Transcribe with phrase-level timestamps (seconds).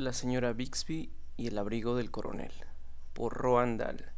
[0.00, 2.52] La señora Bixby y el abrigo del coronel,
[3.12, 4.12] por Roald Dahl.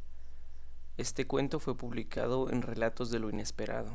[0.96, 3.90] Este cuento fue publicado en Relatos de lo Inesperado.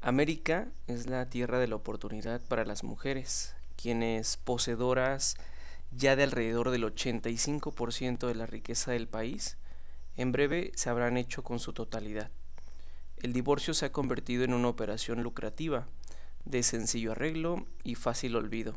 [0.00, 5.36] América es la tierra de la oportunidad para las mujeres, quienes, poseedoras
[5.92, 9.56] ya de alrededor del 85% de la riqueza del país,
[10.16, 12.32] en breve se habrán hecho con su totalidad.
[13.18, 15.86] El divorcio se ha convertido en una operación lucrativa,
[16.44, 18.74] de sencillo arreglo y fácil olvido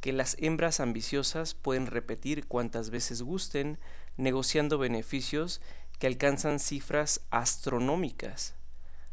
[0.00, 3.78] que las hembras ambiciosas pueden repetir cuantas veces gusten,
[4.16, 5.60] negociando beneficios
[5.98, 8.54] que alcanzan cifras astronómicas.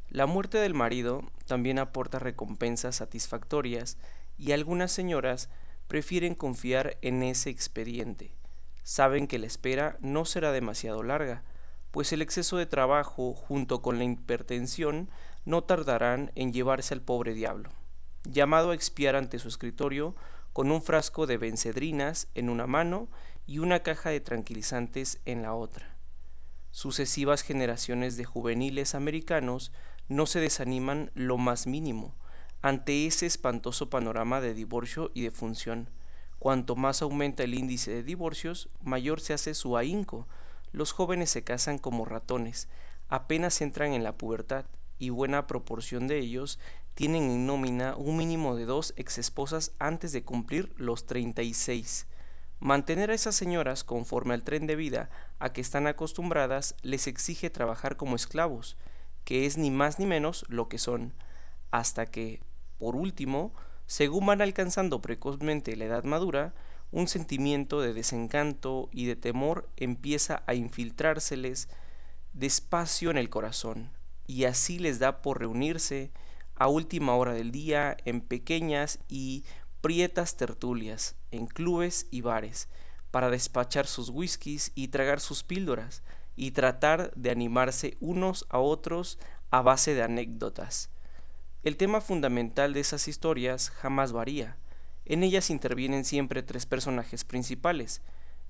[0.10, 3.98] La muerte del marido también aporta recompensas satisfactorias
[4.38, 5.50] y algunas señoras
[5.88, 8.36] prefieren confiar en ese expediente.
[8.84, 11.44] Saben que la espera no será demasiado larga,
[11.92, 15.10] pues el exceso de trabajo junto con la hipertensión
[15.46, 17.72] no tardarán en llevarse al pobre diablo.
[18.26, 20.16] Llamado a expiar ante su escritorio,
[20.56, 23.10] con un frasco de bencedrinas en una mano
[23.46, 25.98] y una caja de tranquilizantes en la otra.
[26.72, 29.74] Sucesivas generaciones de juveniles americanos
[30.08, 32.16] no se desaniman lo más mínimo
[32.62, 35.90] ante ese espantoso panorama de divorcio y de función.
[36.40, 40.26] Cuanto más aumenta el índice de divorcios, mayor se hace su ahínco.
[40.72, 42.70] Los jóvenes se casan como ratones,
[43.10, 44.64] apenas entran en la pubertad,
[44.98, 46.60] y buena proporción de ellos
[46.96, 52.08] tienen en nómina un mínimo de dos exesposas antes de cumplir los 36.
[52.60, 57.50] Mantener a esas señoras conforme al tren de vida a que están acostumbradas les exige
[57.50, 58.78] trabajar como esclavos,
[59.26, 61.14] que es ni más ni menos lo que son,
[61.70, 62.42] hasta que,
[62.80, 63.54] por último,
[63.88, 66.54] según van alcanzando precozmente la edad madura,
[66.92, 71.68] un sentimiento de desencanto y de temor empieza a infiltrárseles
[72.32, 73.92] despacio en el corazón,
[74.28, 76.12] y así les da por reunirse
[76.56, 79.44] a última hora del día en pequeñas y
[79.82, 82.70] prietas tertulias, en clubes y bares,
[83.12, 86.04] para despachar sus whiskies y tragar sus píldoras,
[86.36, 89.20] y tratar de animarse unos a otros
[89.52, 90.90] a base de anécdotas.
[91.64, 94.58] El tema fundamental de esas historias jamás varía.
[95.06, 98.02] En ellas intervienen siempre tres personajes principales,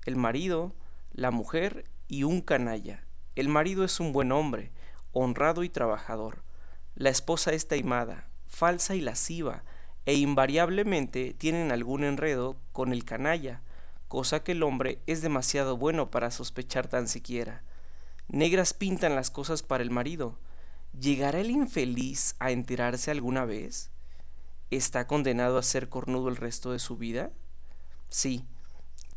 [0.04, 0.74] el marido,
[1.12, 3.06] la mujer y un canalla.
[3.34, 4.72] El marido es un buen hombre,
[5.12, 6.45] honrado y trabajador.
[6.96, 9.64] La esposa es taimada, falsa y lasciva,
[10.06, 13.60] e invariablemente tienen algún enredo con el canalla,
[14.08, 17.62] cosa que el hombre es demasiado bueno para sospechar tan siquiera.
[18.28, 20.38] Negras pintan las cosas para el marido.
[20.98, 23.90] ¿Llegará el infeliz a enterarse alguna vez?
[24.70, 27.30] ¿Está condenado a ser cornudo el resto de su vida?
[28.08, 28.46] Sí,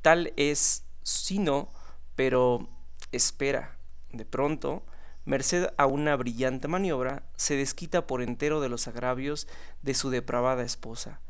[0.02, 1.72] tal es, si no,
[2.18, 2.68] pero
[3.14, 3.78] espera,
[4.12, 4.84] de pronto,
[5.26, 9.48] merced a una brillante maniobra, se desquita por entero de los agravios
[9.82, 11.22] de su depravada esposa,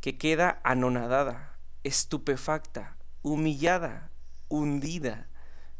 [0.00, 4.10] que queda anonadada, estupefacta, humillada,
[4.48, 5.28] hundida.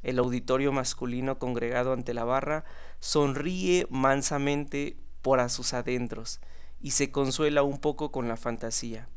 [0.03, 2.65] El auditorio masculino congregado ante la barra
[3.00, 6.41] sonríe mansamente por a sus adentros
[6.81, 9.09] y se consuela un poco con la fantasía.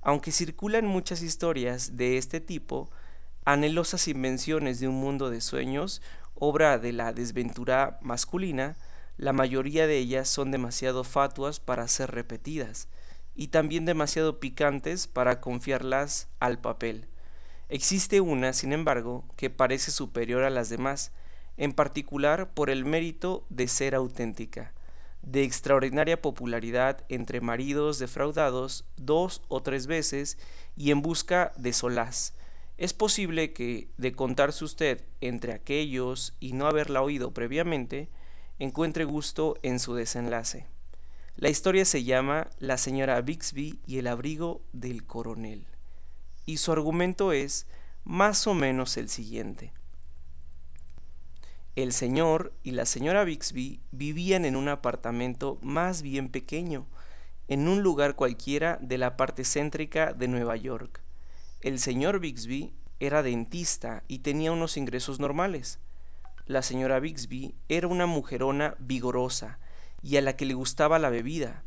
[0.00, 2.90] Aunque circulan muchas historias de este tipo,
[3.44, 6.02] anhelosas invenciones de un mundo de sueños,
[6.38, 8.76] obra de la desventura masculina,
[9.16, 12.88] la mayoría de ellas son demasiado fatuas para ser repetidas
[13.34, 17.06] y también demasiado picantes para confiarlas al papel.
[17.68, 21.12] Existe una, sin embargo, que parece superior a las demás,
[21.56, 24.72] en particular por el mérito de ser auténtica,
[25.22, 30.38] de extraordinaria popularidad entre maridos defraudados dos o tres veces
[30.76, 32.34] y en busca de solaz,
[32.78, 38.08] es posible que, de contarse usted entre aquellos y no haberla oído previamente,
[38.60, 40.66] encuentre gusto en su desenlace.
[41.34, 45.66] La historia se llama La señora Bixby y el abrigo del coronel,
[46.46, 47.66] y su argumento es
[48.04, 49.72] más o menos el siguiente.
[51.74, 56.86] El señor y la señora Bixby vivían en un apartamento más bien pequeño,
[57.48, 61.02] en un lugar cualquiera de la parte céntrica de Nueva York.
[61.60, 65.80] El señor Bixby era dentista y tenía unos ingresos normales.
[66.46, 69.58] La señora Bixby era una mujerona vigorosa
[70.00, 71.64] y a la que le gustaba la bebida.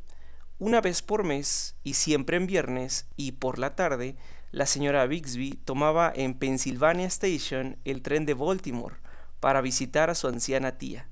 [0.60, 4.16] Una vez por mes y siempre en viernes y por la tarde,
[4.52, 8.96] la señora Bixby tomaba en Pennsylvania Station el tren de Baltimore
[9.42, 11.10] para visitar a su anciana tía.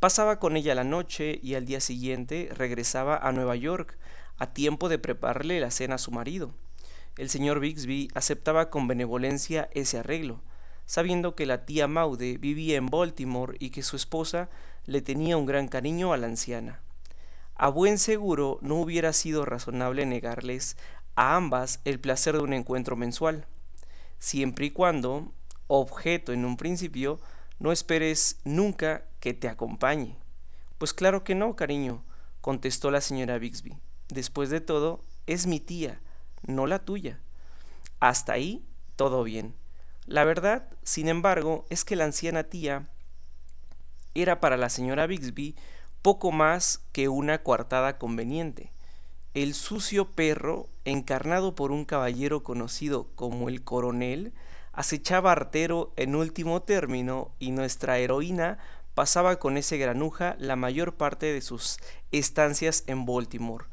[0.00, 3.96] Pasaba con ella la noche y al día siguiente regresaba a Nueva York
[4.38, 6.52] a tiempo de prepararle la cena a su marido.
[7.18, 10.40] El señor Bixby aceptaba con benevolencia ese arreglo,
[10.86, 14.48] sabiendo que la tía Maude vivía en Baltimore y que su esposa
[14.84, 16.80] le tenía un gran cariño a la anciana.
[17.56, 20.76] A buen seguro no hubiera sido razonable negarles
[21.16, 23.48] a ambas el placer de un encuentro mensual,
[24.20, 25.32] siempre y cuando,
[25.66, 27.18] objeto en un principio,
[27.58, 30.16] no esperes nunca que te acompañe.
[30.78, 32.04] Pues claro que no, cariño,
[32.40, 33.76] contestó la señora Bixby.
[34.08, 36.00] Después de todo, es mi tía,
[36.46, 37.20] no la tuya.
[38.00, 38.64] Hasta ahí,
[38.96, 39.54] todo bien.
[40.06, 42.88] La verdad, sin embargo, es que la anciana tía
[44.14, 45.54] era para la señora Bixby
[46.02, 48.72] poco más que una coartada conveniente.
[49.34, 54.32] El sucio perro, encarnado por un caballero conocido como el coronel,
[54.72, 58.58] acechaba artero en último término y nuestra heroína
[58.94, 61.78] pasaba con ese granuja la mayor parte de sus
[62.10, 63.66] estancias en Baltimore.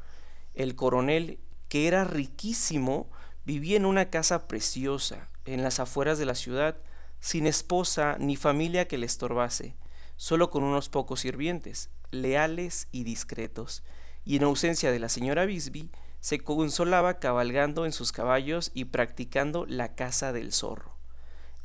[0.54, 3.10] El coronel, que era riquísimo,
[3.44, 6.76] vivía en una casa preciosa, en las afueras de la ciudad,
[7.20, 9.76] sin esposa ni familia que le estorbase,
[10.16, 13.82] solo con unos pocos sirvientes, leales y discretos,
[14.24, 15.90] y en ausencia de la señora Bisbee,
[16.20, 20.96] se consolaba cabalgando en sus caballos y practicando la caza del zorro.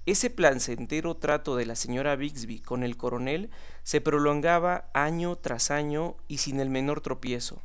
[0.07, 3.51] Ese placentero trato de la señora Bixby con el coronel
[3.83, 7.61] se prolongaba año tras año y sin el menor tropiezo.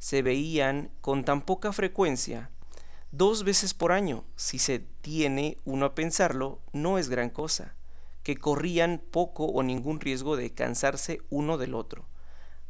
[0.00, 2.50] Se veían con tan poca frecuencia,
[3.12, 7.74] dos veces por año, si se tiene uno a pensarlo, no es gran cosa,
[8.22, 12.08] que corrían poco o ningún riesgo de cansarse uno del otro.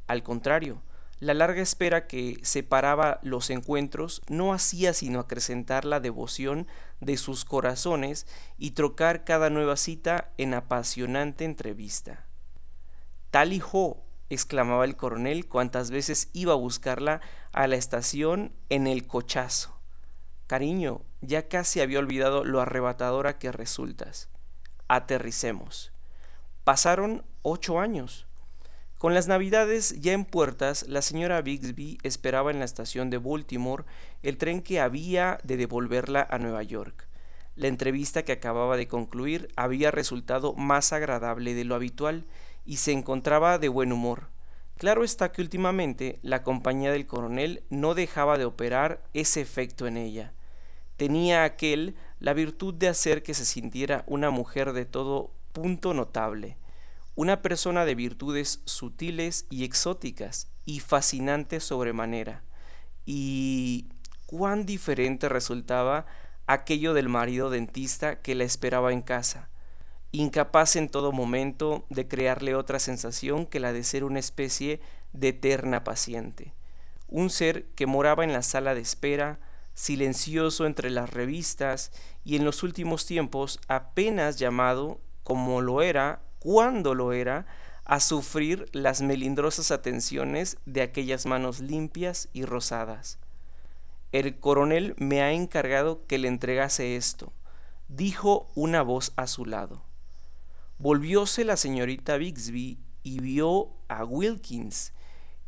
[0.09, 0.83] Al contrario,
[1.21, 6.67] la larga espera que separaba los encuentros no hacía sino acrecentar la devoción
[6.99, 8.27] de sus corazones
[8.59, 12.27] y trocar cada nueva cita en apasionante entrevista.
[13.31, 17.21] Tal hijo, exclamaba el coronel cuantas veces iba a buscarla
[17.53, 19.77] a la estación en el cochazo.
[20.47, 24.31] Cariño, ya casi había olvidado lo arrebatadora que resultas.
[24.89, 25.93] Aterricemos.
[26.65, 28.27] Pasaron ocho años.
[28.99, 33.85] Con las navidades ya en puertas, la señora Bixby esperaba en la estación de Baltimore
[34.23, 37.09] el tren que había de devolverla a Nueva York.
[37.57, 42.27] La entrevista que acababa de concluir había resultado más agradable de lo habitual
[42.65, 44.29] y se encontraba de buen humor.
[44.77, 49.97] Claro está que últimamente la compañía del coronel no dejaba de operar ese efecto en
[49.97, 50.33] ella.
[50.97, 56.57] Tenía aquel la virtud de hacer que se sintiera una mujer de todo punto notable
[57.21, 62.45] una persona de virtudes sutiles y exóticas y fascinantes sobremanera.
[63.05, 63.89] Y
[64.25, 66.07] cuán diferente resultaba
[66.47, 69.50] aquello del marido dentista que la esperaba en casa,
[70.13, 74.81] incapaz en todo momento de crearle otra sensación que la de ser una especie
[75.13, 76.53] de eterna paciente,
[77.09, 79.39] un ser que moraba en la sala de espera,
[79.75, 81.93] silencioso entre las revistas
[82.25, 87.47] y en los últimos tiempos apenas llamado, como lo era cuando lo era,
[87.85, 93.19] a sufrir las melindrosas atenciones de aquellas manos limpias y rosadas.
[94.13, 97.33] El coronel me ha encargado que le entregase esto,
[97.89, 99.90] dijo una voz a su lado.
[100.81, 104.95] Volvióse la señorita Bixby y vio a Wilkins,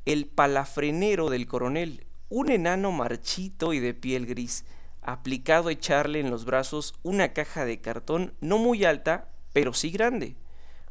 [0.05, 4.67] el palafrenero del coronel, un enano marchito y de piel gris,
[5.01, 9.91] aplicado a echarle en los brazos una caja de cartón no muy alta, pero sí
[9.91, 10.37] grande.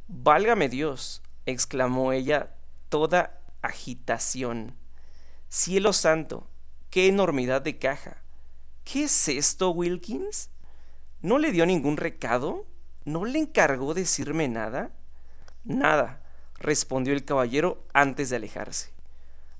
[0.08, 2.56] Válgame Dios, exclamó ella,
[2.90, 4.76] toda agitación.
[5.50, 6.48] Cielo santo,
[6.90, 8.24] qué enormidad de caja.
[8.86, 10.50] ¿Qué es esto, Wilkins?
[11.22, 12.66] ¿No le dio ningún recado?
[13.04, 14.92] ¿No le encargó decirme nada?
[15.64, 16.22] Nada,
[16.60, 18.92] respondió el caballero antes de alejarse.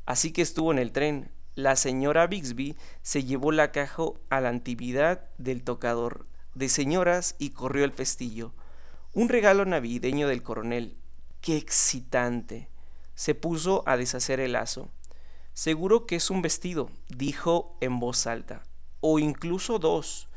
[0.06, 1.32] Así que estuvo en el tren.
[1.56, 7.52] La señora Bixby se llevó la caja a la antigüedad del tocador de señoras y
[7.52, 8.54] corrió el festillo.
[9.14, 10.98] Un regalo navideño del coronel.
[11.42, 12.70] ¡Qué excitante!
[13.16, 14.90] Se puso a deshacer el lazo.
[15.54, 18.64] Seguro que es un vestido, dijo en voz alta.
[19.00, 20.30] O incluso dos.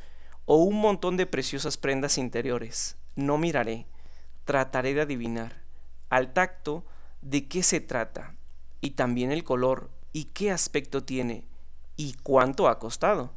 [0.46, 2.96] O un montón de preciosas prendas interiores.
[3.16, 3.86] No miraré.
[4.44, 5.62] Trataré de adivinar.
[6.10, 6.84] Al tacto,
[7.22, 8.34] de qué se trata.
[8.82, 9.90] Y también el color.
[10.12, 11.46] Y qué aspecto tiene.
[11.96, 13.32] Y cuánto ha costado.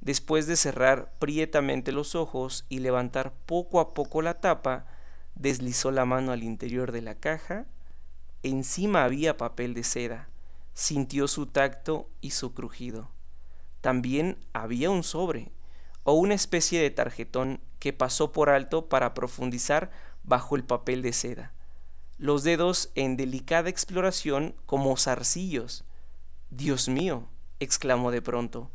[0.00, 4.86] Después de cerrar prietamente los ojos y levantar poco a poco la tapa,
[5.34, 7.66] deslizó la mano al interior de la caja.
[8.44, 10.28] Encima había papel de seda.
[10.72, 13.10] Sintió su tacto y su crujido.
[13.80, 15.50] También había un sobre
[16.02, 19.90] o una especie de tarjetón que pasó por alto para profundizar
[20.22, 21.52] bajo el papel de seda.
[22.16, 25.84] Los dedos en delicada exploración como zarcillos.
[26.50, 27.28] Dios mío,
[27.60, 28.70] exclamó de pronto,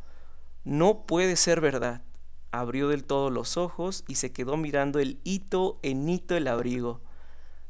[0.64, 2.02] no puede ser verdad.
[2.50, 7.02] Abrió del todo los ojos y se quedó mirando el hito en hito el abrigo.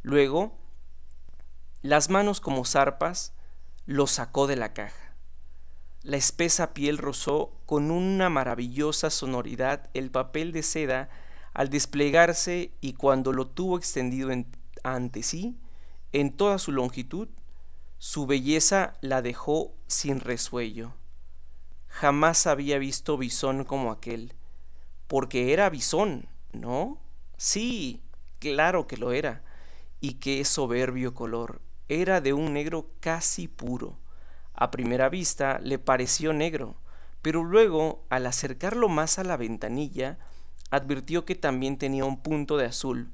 [0.03, 0.59] Luego,
[1.83, 3.33] las manos como zarpas,
[3.87, 5.04] lo sacó de la caja.
[6.05, 11.09] La espesa piel rozó con una maravillosa sonoridad el papel de seda
[11.55, 14.29] al desplegarse y cuando lo tuvo extendido
[14.83, 15.57] ante sí,
[16.13, 17.29] en toda su longitud,
[17.97, 20.93] su belleza la dejó sin resuello.
[21.89, 24.35] Jamás había visto bisón como aquel,
[25.07, 26.99] porque era bisón, ¿no?
[27.39, 28.03] Sí,
[28.41, 29.43] claro que lo era,
[30.03, 34.04] y qué soberbio color, era de un negro casi puro
[34.55, 36.77] a primera vista le pareció negro,
[37.23, 40.19] pero luego, al acercarlo más a la ventanilla,
[40.71, 43.13] advirtió que también tenía un punto de azul,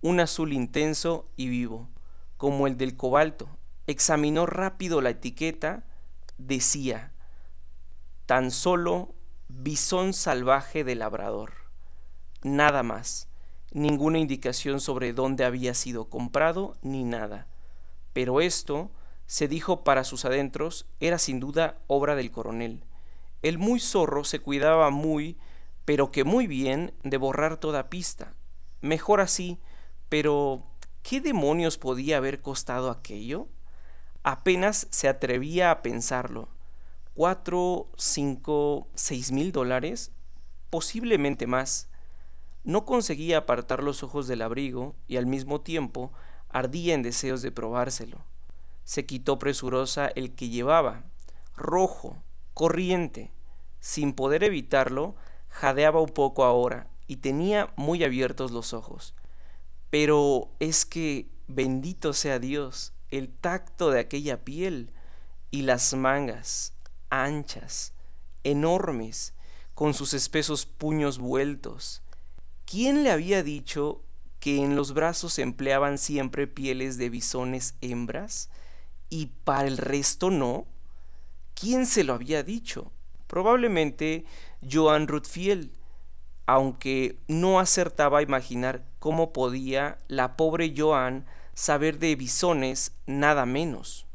[0.00, 1.88] un azul intenso y vivo,
[2.36, 3.48] como el del cobalto.
[3.86, 5.84] Examinó rápido la etiqueta,
[6.38, 7.12] decía,
[8.26, 9.14] tan solo
[9.48, 11.52] bisón salvaje de labrador.
[12.42, 13.28] Nada más,
[13.72, 17.46] ninguna indicación sobre dónde había sido comprado ni nada.
[18.12, 18.90] Pero esto
[19.30, 22.82] se dijo para sus adentros, era sin duda obra del coronel.
[23.42, 25.38] El muy zorro se cuidaba muy,
[25.84, 28.34] pero que muy bien, de borrar toda pista.
[28.80, 29.60] Mejor así,
[30.08, 30.64] pero
[31.04, 33.46] ¿qué demonios podía haber costado aquello?
[34.24, 36.48] Apenas se atrevía a pensarlo.
[37.14, 40.10] ¿Cuatro, cinco, seis mil dólares?
[40.70, 41.88] Posiblemente más.
[42.64, 46.12] No conseguía apartar los ojos del abrigo y al mismo tiempo
[46.48, 48.24] ardía en deseos de probárselo
[48.84, 51.04] se quitó presurosa el que llevaba,
[51.56, 52.22] rojo,
[52.54, 53.32] corriente.
[53.80, 55.16] Sin poder evitarlo,
[55.48, 59.14] jadeaba un poco ahora y tenía muy abiertos los ojos.
[59.90, 64.92] Pero es que, bendito sea Dios, el tacto de aquella piel
[65.50, 66.74] y las mangas,
[67.08, 67.94] anchas,
[68.44, 69.34] enormes,
[69.74, 72.02] con sus espesos puños vueltos.
[72.66, 74.04] ¿Quién le había dicho
[74.38, 78.50] que en los brazos empleaban siempre pieles de bisones hembras?
[79.10, 80.66] Y para el resto no?
[81.54, 82.92] ¿Quién se lo había dicho?
[83.26, 84.24] Probablemente
[84.68, 85.70] Joan Rutfield,
[86.46, 94.06] aunque no acertaba a imaginar cómo podía la pobre Joan saber de bisones nada menos.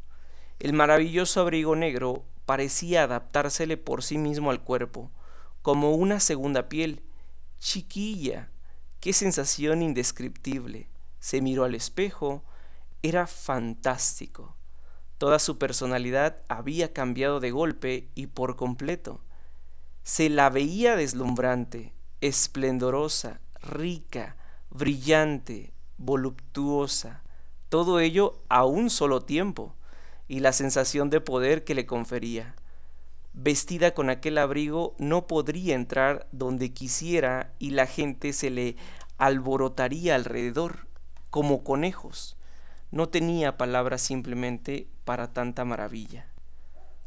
[0.60, 5.12] El maravilloso abrigo negro parecía adaptársele por sí mismo al cuerpo,
[5.62, 7.04] como una segunda piel.
[7.60, 8.50] Chiquilla,
[9.00, 10.90] qué sensación indescriptible.
[11.20, 12.44] Se miró al espejo,
[13.02, 14.56] era fantástico.
[15.26, 19.22] Toda su personalidad había cambiado de golpe y por completo.
[20.04, 24.38] Se la veía deslumbrante, esplendorosa, rica,
[24.70, 27.24] brillante, voluptuosa,
[27.70, 29.74] todo ello a un solo tiempo,
[30.28, 32.54] y la sensación de poder que le confería.
[33.34, 38.76] Vestida con aquel abrigo no podría entrar donde quisiera y la gente se le
[39.18, 40.86] alborotaría alrededor,
[41.32, 42.38] como conejos.
[42.92, 46.28] No tenía palabras simplemente para tanta maravilla.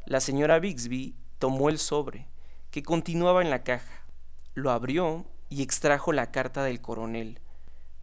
[0.07, 2.27] La señora Bixby tomó el sobre,
[2.71, 4.05] que continuaba en la caja,
[4.55, 7.41] lo abrió y extrajo la carta del coronel.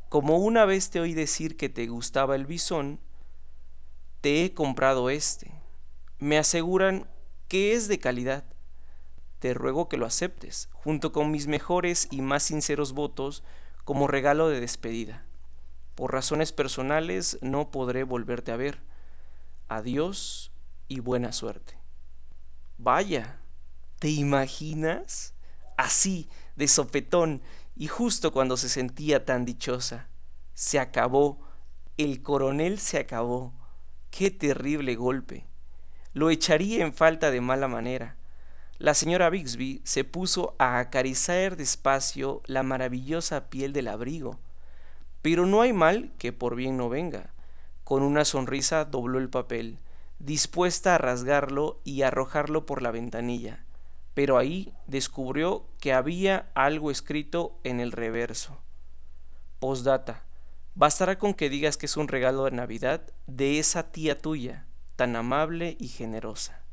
[0.10, 3.00] Como una vez te oí decir que te gustaba el bisón,
[4.22, 5.52] te he comprado este.
[6.20, 7.08] Me aseguran
[7.48, 8.44] que es de calidad.
[9.40, 13.44] Te ruego que lo aceptes, junto con mis mejores y más sinceros votos,
[13.84, 15.26] como regalo de despedida.
[15.94, 18.80] Por razones personales no podré volverte a ver.
[19.68, 20.52] Adiós
[20.88, 21.78] y buena suerte.
[22.78, 23.40] Vaya,
[24.00, 25.34] ¿te imaginas?
[25.78, 27.42] Así, de sopetón,
[27.76, 30.08] y justo cuando se sentía tan dichosa.
[30.54, 31.40] Se acabó,
[31.98, 33.54] el coronel se acabó.
[34.12, 35.46] Qué terrible golpe.
[36.14, 38.16] Lo echaría en falta de mala manera.
[38.78, 44.40] La señora Bixby se puso a acariciar despacio la maravillosa piel del abrigo
[45.26, 47.32] pero no hay mal que por bien no venga.
[47.86, 49.80] Con una sonrisa dobló el papel,
[50.20, 53.64] dispuesta a rasgarlo y arrojarlo por la ventanilla,
[54.14, 58.60] pero ahí descubrió que había algo escrito en el reverso.
[59.60, 60.24] Postdata.
[60.74, 64.66] Bastará con que digas que es un regalo de Navidad de esa tía tuya,
[64.98, 66.66] tan amable y generosa.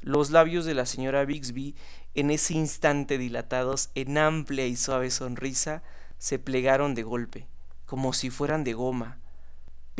[0.00, 1.76] Los labios de la señora Bixby,
[2.14, 5.82] en ese instante dilatados en amplia y suave sonrisa,
[6.16, 7.46] se plegaron de golpe
[7.90, 9.18] como si fueran de goma.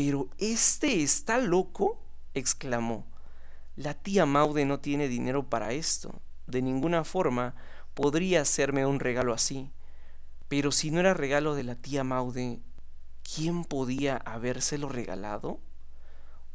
[0.03, 2.01] Pero este está loco,
[2.33, 3.07] exclamó.
[3.77, 6.23] La tía Maude no tiene dinero para esto.
[6.47, 7.55] De ninguna forma
[7.93, 9.71] podría hacerme un regalo así.
[10.49, 12.63] Pero si no era regalo de la tía Maude,
[13.23, 15.61] ¿quién podía habérselo regalado?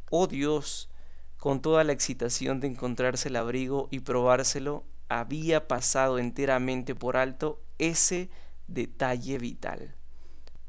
[0.09, 0.89] Oh Dios,
[1.37, 7.61] con toda la excitación de encontrarse el abrigo y probárselo, había pasado enteramente por alto
[7.77, 8.31] ese
[8.65, 9.93] detalle vital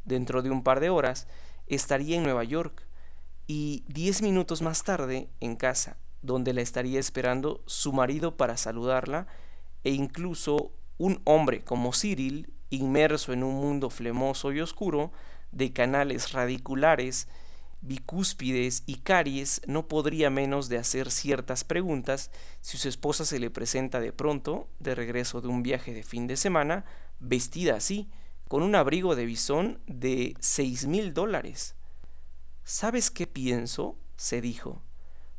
[0.07, 1.27] dentro de un par de horas,
[1.67, 2.87] estaría en Nueva York.
[3.47, 9.29] Y diez minutos más tarde en casa, donde la estaría esperando su marido para saludarla,
[9.85, 15.13] e incluso un hombre como Cyril, inmerso en un mundo flemoso y oscuro,
[15.53, 17.29] de canales radiculares,
[17.83, 22.31] bicúspides y caries, no podría menos de hacer ciertas preguntas
[22.61, 26.27] si su esposa se le presenta de pronto, de regreso de un viaje de fin
[26.27, 26.85] de semana,
[27.21, 28.11] vestida así,
[28.49, 31.75] con un abrigo de bisón de seis mil dólares.
[32.65, 33.99] ¿Sabes qué pienso?
[34.17, 34.83] se dijo.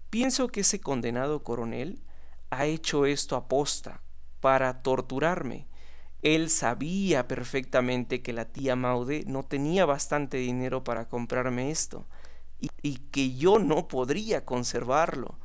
[0.09, 2.01] Pienso que ese condenado coronel
[2.49, 4.01] ha hecho esto aposta
[4.39, 5.67] para torturarme.
[6.21, 12.07] Él sabía perfectamente que la tía Maude no tenía bastante dinero para comprarme esto
[12.59, 15.37] y, y, que yo no podría conservarlo.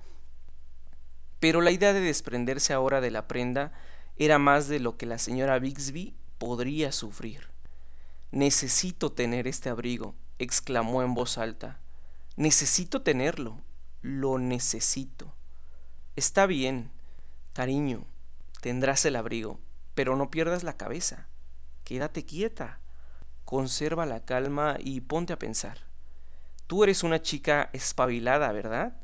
[1.41, 3.73] Pero la idea de desprenderse ahora de la prenda
[4.17, 7.52] era más de lo que la señora Bixby podría sufrir.
[8.33, 11.81] Necesito tener este abrigo, exclamó en voz alta.
[12.37, 13.61] Necesito tenerlo.
[14.01, 15.35] Lo necesito.
[16.17, 16.91] Está bien,
[17.53, 18.07] cariño,
[18.63, 19.61] tendrás el abrigo,
[19.95, 21.29] pero no pierdas la cabeza.
[21.85, 22.81] Quédate quieta.
[23.45, 25.79] Conserva la calma y ponte a pensar.
[26.67, 28.97] Tú eres una chica espabilada, ¿verdad?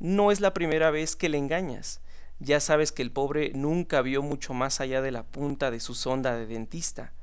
[0.00, 2.02] No es la primera vez que le engañas.
[2.40, 5.94] Ya sabes que el pobre nunca vio mucho más allá de la punta de su
[5.94, 7.14] sonda de dentista.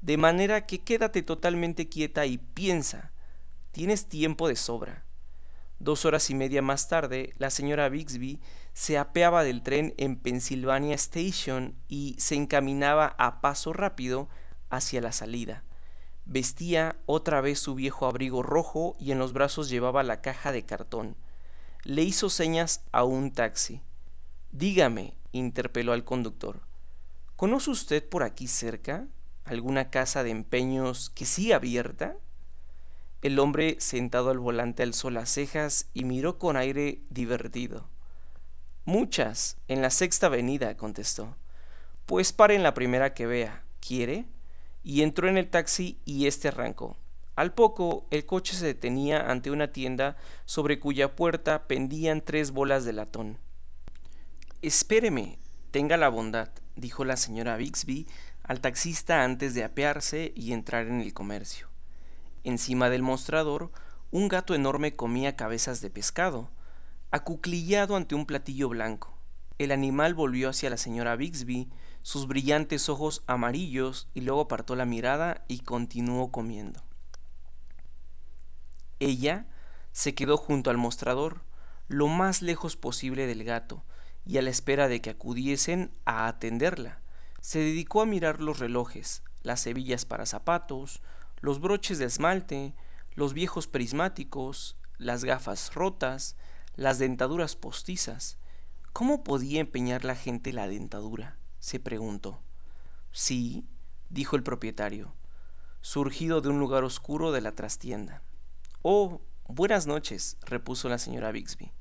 [0.00, 3.12] De manera que quédate totalmente quieta y piensa.
[3.72, 5.04] Tienes tiempo de sobra.
[5.78, 8.40] Dos horas y media más tarde, la señora Bixby
[8.72, 14.28] se apeaba del tren en Pennsylvania Station y se encaminaba a paso rápido
[14.68, 15.64] hacia la salida.
[16.26, 20.64] Vestía otra vez su viejo abrigo rojo y en los brazos llevaba la caja de
[20.64, 21.16] cartón.
[21.82, 23.82] Le hizo señas a un taxi.
[24.52, 26.60] Dígame, interpeló al conductor,
[27.36, 29.08] ¿conoce usted por aquí cerca
[29.50, 32.16] alguna casa de empeños que siga abierta?
[33.20, 37.88] El hombre sentado al volante alzó las cejas y miró con aire divertido.
[38.84, 41.36] Muchas, en la sexta avenida, contestó.
[42.06, 43.64] Pues pare en la primera que vea.
[43.80, 44.24] ¿Quiere?
[44.84, 46.96] Y entró en el taxi y éste arrancó.
[47.34, 52.84] Al poco, el coche se detenía ante una tienda sobre cuya puerta pendían tres bolas
[52.84, 53.38] de latón.
[54.62, 55.38] Espéreme,
[55.70, 58.06] tenga la bondad, dijo la señora Bixby
[58.50, 61.68] al taxista antes de apearse y entrar en el comercio.
[62.42, 63.70] Encima del mostrador,
[64.10, 66.50] un gato enorme comía cabezas de pescado,
[67.12, 69.16] acuclillado ante un platillo blanco.
[69.58, 71.70] El animal volvió hacia la señora Bixby,
[72.02, 76.82] sus brillantes ojos amarillos, y luego apartó la mirada y continuó comiendo.
[78.98, 79.46] Ella
[79.92, 81.44] se quedó junto al mostrador,
[81.86, 83.84] lo más lejos posible del gato,
[84.26, 87.00] y a la espera de que acudiesen a atenderla,
[87.40, 91.00] se dedicó a mirar los relojes, las hebillas para zapatos,
[91.40, 92.74] los broches de esmalte,
[93.14, 96.36] los viejos prismáticos, las gafas rotas,
[96.76, 98.38] las dentaduras postizas.
[98.92, 101.36] ¿Cómo podía empeñar la gente la dentadura?
[101.58, 102.40] se preguntó.
[103.12, 103.66] Sí,
[104.08, 105.14] dijo el propietario,
[105.80, 108.22] surgido de un lugar oscuro de la trastienda.
[108.82, 111.72] Oh, buenas noches, repuso la señora Bixby,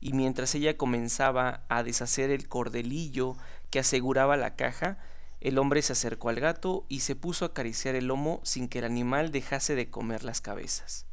[0.00, 3.36] y mientras ella comenzaba a deshacer el cordelillo
[3.70, 4.98] que aseguraba la caja,
[5.40, 8.80] el hombre se acercó al gato y se puso a acariciar el lomo sin que
[8.80, 11.06] el animal dejase de comer las cabezas.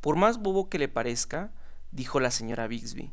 [0.00, 1.52] Por más bobo que le parezca,
[1.90, 3.12] dijo la señora Bixby,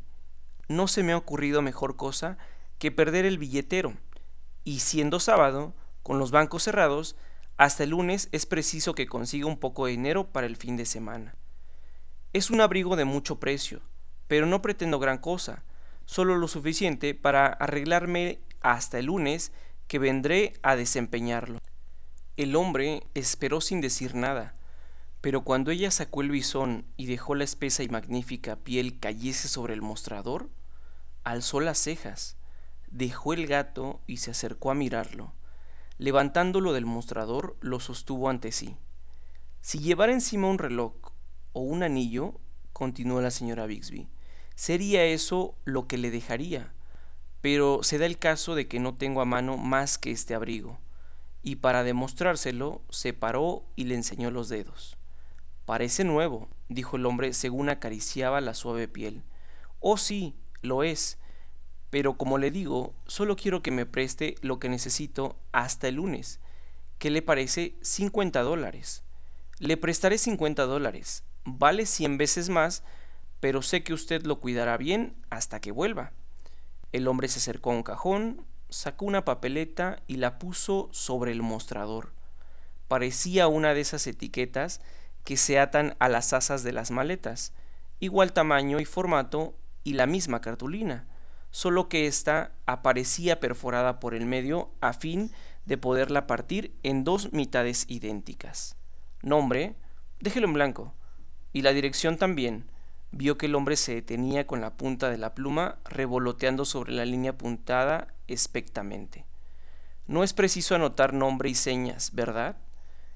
[0.68, 2.38] no se me ha ocurrido mejor cosa
[2.78, 3.94] que perder el billetero,
[4.64, 7.16] y siendo sábado, con los bancos cerrados,
[7.56, 10.86] hasta el lunes es preciso que consiga un poco de dinero para el fin de
[10.86, 11.34] semana.
[12.32, 13.82] Es un abrigo de mucho precio,
[14.28, 15.64] pero no pretendo gran cosa,
[16.06, 19.52] solo lo suficiente para arreglarme hasta el lunes
[19.88, 21.58] que vendré a desempeñarlo.
[22.36, 24.54] El hombre esperó sin decir nada,
[25.20, 29.74] pero cuando ella sacó el bisón y dejó la espesa y magnífica piel cayese sobre
[29.74, 30.48] el mostrador,
[31.24, 32.36] alzó las cejas,
[32.90, 35.34] dejó el gato y se acercó a mirarlo.
[35.98, 38.76] Levantándolo del mostrador, lo sostuvo ante sí.
[39.60, 40.94] Si llevara encima un reloj
[41.52, 42.40] o un anillo,
[42.72, 44.08] continuó la señora Bixby,
[44.54, 46.72] sería eso lo que le dejaría,
[47.40, 50.78] pero se da el caso de que no tengo a mano más que este abrigo,
[51.42, 54.96] y para demostrárselo se paró y le enseñó los dedos.
[55.64, 59.22] Parece nuevo, dijo el hombre según acariciaba la suave piel.
[59.78, 61.18] Oh sí, lo es,
[61.90, 66.40] pero como le digo, solo quiero que me preste lo que necesito hasta el lunes.
[66.98, 67.76] ¿Qué le parece?
[67.82, 69.02] 50 dólares.
[69.58, 71.24] Le prestaré 50 dólares.
[71.44, 72.84] Vale 100 veces más,
[73.40, 76.12] pero sé que usted lo cuidará bien hasta que vuelva.
[76.92, 81.42] El hombre se acercó a un cajón, sacó una papeleta y la puso sobre el
[81.42, 82.12] mostrador.
[82.88, 84.80] Parecía una de esas etiquetas
[85.24, 87.52] que se atan a las asas de las maletas,
[88.00, 91.06] igual tamaño y formato y la misma cartulina,
[91.50, 95.32] solo que ésta aparecía perforada por el medio a fin
[95.66, 98.76] de poderla partir en dos mitades idénticas.
[99.22, 99.76] Nombre,
[100.20, 100.94] déjelo en blanco.
[101.52, 102.70] Y la dirección también.
[103.12, 107.04] Vio que el hombre se detenía con la punta de la pluma revoloteando sobre la
[107.04, 109.26] línea puntada expectamente.
[110.06, 112.56] No es preciso anotar nombre y señas, ¿verdad?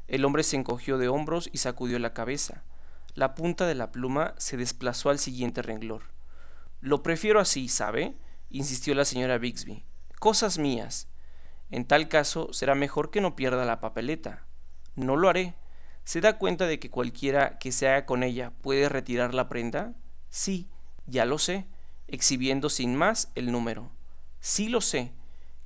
[0.07, 2.65] El hombre se encogió de hombros y sacudió la cabeza.
[3.15, 6.03] La punta de la pluma se desplazó al siguiente renglor.
[6.81, 8.17] Lo prefiero así, ¿sabe?
[8.51, 9.85] insistió la señora Bixby.
[10.19, 11.09] Cosas mías.
[11.71, 14.47] En tal caso será mejor que no pierda la papeleta.
[14.95, 15.55] No lo haré.
[16.05, 19.95] ¿Se da cuenta de que cualquiera que se haga con ella puede retirar la prenda?
[20.29, 20.69] Sí,
[21.07, 21.67] ya lo sé,
[22.09, 23.91] exhibiendo sin más el número.
[24.41, 25.13] Sí lo sé.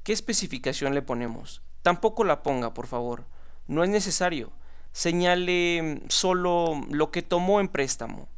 [0.04, 1.62] ¿Qué especificación le ponemos?
[1.82, 3.26] Tampoco la ponga, por favor.
[3.66, 4.52] No es necesario.
[4.92, 8.28] Señale solo lo que tomó en préstamo.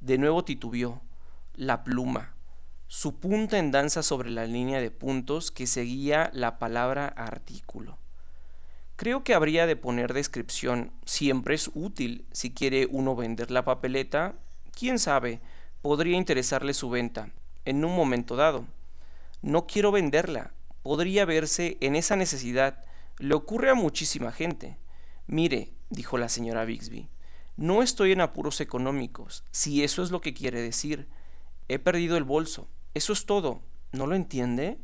[0.00, 1.00] De nuevo titubeó.
[1.54, 2.34] La pluma.
[2.86, 7.98] Su punta en danza sobre la línea de puntos que seguía la palabra artículo.
[8.98, 10.90] Creo que habría de poner descripción.
[11.04, 14.34] Siempre es útil si quiere uno vender la papeleta.
[14.76, 15.40] Quién sabe,
[15.82, 17.30] podría interesarle su venta
[17.64, 18.64] en un momento dado.
[19.40, 20.50] No quiero venderla.
[20.82, 22.84] Podría verse en esa necesidad.
[23.18, 24.78] Le ocurre a muchísima gente.
[25.28, 27.08] Mire, dijo la señora Bixby,
[27.56, 31.06] no estoy en apuros económicos, si eso es lo que quiere decir.
[31.68, 32.66] He perdido el bolso.
[32.94, 33.62] Eso es todo.
[33.92, 34.76] ¿No lo entiende?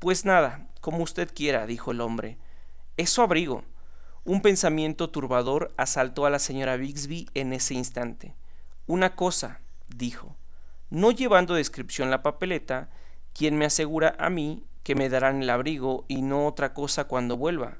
[0.00, 2.38] Pues nada, como usted quiera, dijo el hombre.
[2.96, 3.64] Es su abrigo.
[4.24, 8.34] Un pensamiento turbador asaltó a la señora Bixby en ese instante.
[8.86, 10.36] Una cosa, dijo,
[10.90, 12.90] no llevando descripción la papeleta,
[13.32, 17.36] quien me asegura a mí que me darán el abrigo y no otra cosa cuando
[17.36, 17.78] vuelva.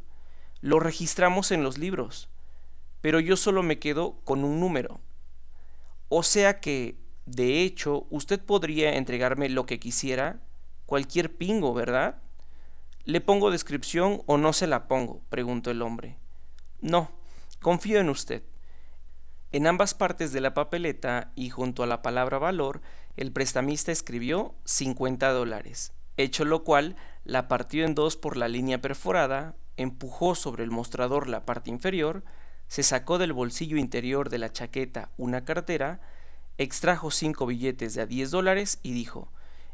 [0.60, 2.28] Lo registramos en los libros,
[3.00, 5.00] pero yo solo me quedo con un número.
[6.08, 6.96] O sea que,
[7.26, 10.40] de hecho, usted podría entregarme lo que quisiera,
[10.86, 12.20] cualquier pingo, ¿verdad?
[13.10, 15.20] ¿Le pongo descripción o no se la pongo?
[15.30, 16.16] preguntó el hombre.
[16.80, 17.10] No,
[17.60, 18.44] confío en usted.
[19.50, 22.82] En ambas partes de la papeleta y junto a la palabra valor,
[23.16, 26.94] el prestamista escribió 50 dólares, hecho lo cual
[27.24, 32.22] la partió en dos por la línea perforada, empujó sobre el mostrador la parte inferior,
[32.68, 36.00] se sacó del bolsillo interior de la chaqueta una cartera,
[36.58, 39.32] extrajo cinco billetes de a 10 dólares y dijo,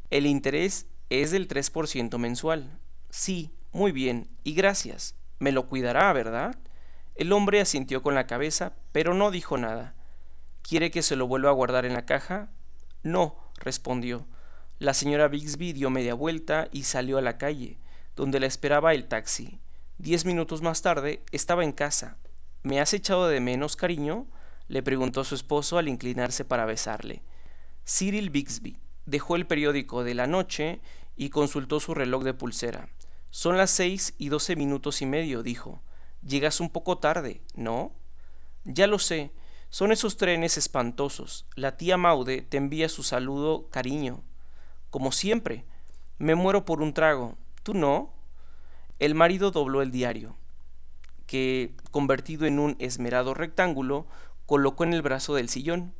[0.08, 2.80] el interés es del 3% mensual.
[3.10, 5.14] Sí, muy bien, y gracias.
[5.38, 6.56] Me lo cuidará, ¿verdad?
[7.14, 9.94] El hombre asintió con la cabeza, pero no dijo nada.
[10.62, 12.50] ¿Quiere que se lo vuelva a guardar en la caja?
[13.02, 14.26] No, respondió.
[14.78, 17.78] La señora Bixby dio media vuelta y salió a la calle,
[18.14, 19.60] donde la esperaba el taxi.
[19.98, 22.18] Diez minutos más tarde estaba en casa.
[22.62, 24.26] ¿Me has echado de menos, cariño?
[24.68, 27.22] le preguntó su esposo al inclinarse para besarle.
[27.86, 30.80] Cyril Bixby dejó el periódico de la noche
[31.16, 32.88] y consultó su reloj de pulsera.
[33.30, 35.82] Son las seis y doce minutos y medio, dijo.
[36.22, 37.92] Llegas un poco tarde, ¿no?
[38.64, 39.32] Ya lo sé.
[39.68, 41.46] Son esos trenes espantosos.
[41.54, 44.22] La tía Maude te envía su saludo, cariño.
[44.90, 45.64] Como siempre.
[46.18, 47.36] Me muero por un trago.
[47.62, 48.14] ¿Tú no?
[48.98, 50.36] El marido dobló el diario,
[51.26, 54.06] que, convertido en un esmerado rectángulo,
[54.46, 55.92] colocó en el brazo del sillón.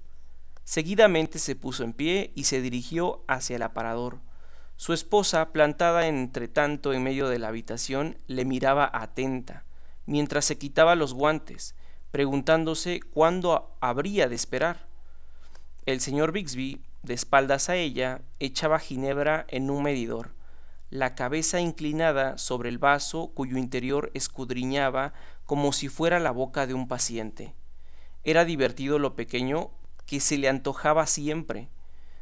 [0.65, 4.21] Seguidamente se puso en pie y se dirigió hacia el aparador.
[4.77, 9.65] Su esposa, plantada entre tanto en medio de la habitación, le miraba atenta,
[10.05, 11.75] mientras se quitaba los guantes,
[12.11, 14.87] preguntándose cuándo habría de esperar.
[15.87, 20.35] El señor Bixby, de espaldas a ella, echaba ginebra en un medidor,
[20.91, 26.75] la cabeza inclinada sobre el vaso cuyo interior escudriñaba como si fuera la boca de
[26.75, 27.55] un paciente.
[28.25, 29.71] Era divertido lo pequeño
[30.05, 31.69] que se le antojaba siempre.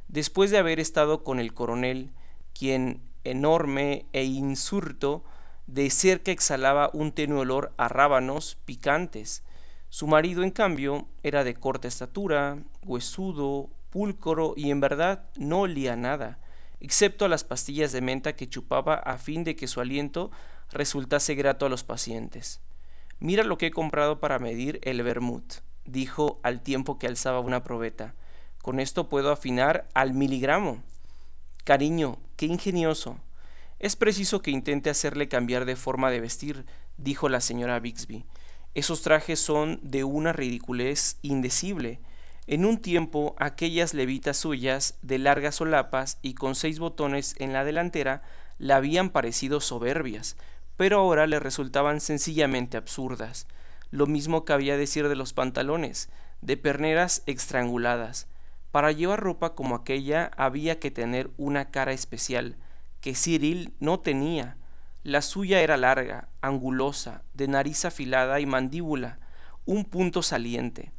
[0.09, 2.13] Después de haber estado con el coronel,
[2.55, 5.25] quien, enorme e insurto,
[5.67, 9.43] de cerca exhalaba un tenue olor a rábanos picantes.
[9.89, 15.97] Su marido, en cambio, era de corta estatura, huesudo, pulcro y en verdad no olía
[15.97, 16.39] nada,
[16.81, 20.31] excepto a las pastillas de menta que chupaba a fin de que su aliento
[20.73, 22.61] resultase grato a los pacientes.
[23.21, 27.63] Mira lo que he comprado para medir el vermut, dijo al tiempo que alzaba una
[27.63, 28.15] probeta.
[28.61, 30.83] Con esto puedo afinar al miligramo.
[31.65, 33.17] Cariño, qué ingenioso.
[33.79, 36.67] Es preciso que intente hacerle cambiar de forma de vestir,
[36.99, 38.27] dijo la señora Bixby.
[38.75, 42.01] Esos trajes son de una ridiculez indecible.
[42.47, 47.65] En un tiempo aquellas levitas suyas, de largas solapas y con seis botones en la
[47.65, 48.21] delantera,
[48.59, 50.37] le habían parecido soberbias,
[50.77, 53.47] pero ahora le resultaban sencillamente absurdas.
[53.91, 56.11] Lo mismo cabía decir de los pantalones,
[56.43, 58.27] de perneras estranguladas.
[58.75, 62.57] Para llevar ropa como aquella había que tener una cara especial,
[63.01, 64.57] que Cyril no tenía.
[65.05, 69.21] La suya era larga, angulosa, de nariz afilada y mandíbula,
[69.65, 70.91] un punto saliente,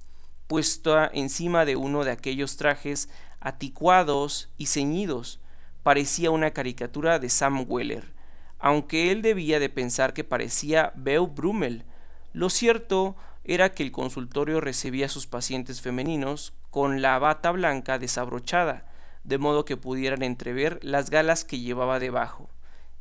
[0.47, 3.09] puesta encima de uno de aquellos trajes
[3.41, 5.41] aticuados y ceñidos,
[5.83, 8.13] parecía una caricatura de Sam Weller,
[8.57, 11.83] aunque él debía de pensar que parecía Beau Brummel.
[12.31, 17.99] Lo cierto era que el consultorio recibía a sus pacientes femeninos con la bata blanca
[17.99, 18.83] desabrochada,
[19.23, 22.49] de modo que pudieran entrever las galas que llevaba debajo.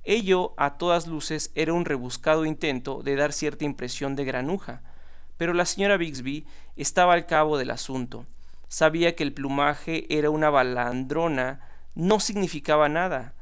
[0.04, 4.82] Ello, a todas luces, era un rebuscado intento de dar cierta impresión de granuja,
[5.36, 8.26] pero la señora Bixby estaba al cabo del asunto.
[8.68, 11.58] Sabía que el plumaje era una balandrona,
[11.96, 13.34] no significaba nada.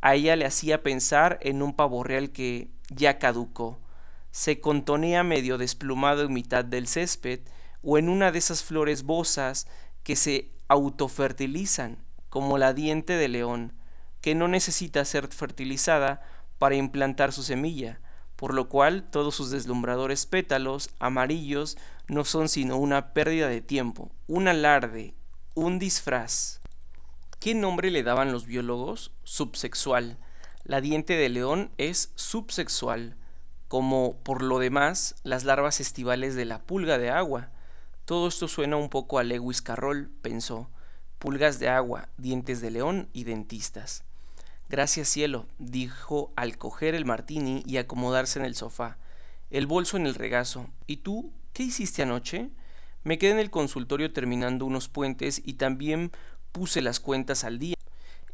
[0.00, 3.82] A ella le hacía pensar en un pavo real que ya caducó.
[4.30, 7.40] Se contonea medio desplumado en mitad del césped
[7.84, 9.66] o en una de esas flores bosas
[10.02, 13.74] que se autofertilizan, como la diente de león
[14.24, 16.22] que no necesita ser fertilizada
[16.58, 18.00] para implantar su semilla,
[18.36, 21.76] por lo cual todos sus deslumbradores pétalos amarillos
[22.08, 25.14] no son sino una pérdida de tiempo, un alarde,
[25.54, 26.60] un disfraz.
[27.38, 29.12] ¿Qué nombre le daban los biólogos?
[29.24, 30.16] Subsexual.
[30.62, 33.18] La diente de león es subsexual,
[33.68, 37.50] como por lo demás las larvas estivales de la pulga de agua.
[38.04, 40.68] Todo esto suena un poco a Lewis Carroll, pensó.
[41.18, 44.04] Pulgas de agua, dientes de león y dentistas.
[44.68, 48.98] Gracias cielo, dijo al coger el martini y acomodarse en el sofá,
[49.50, 50.68] el bolso en el regazo.
[50.86, 52.50] ¿Y tú qué hiciste anoche?
[53.04, 56.12] Me quedé en el consultorio terminando unos puentes y también
[56.52, 57.76] puse las cuentas al día.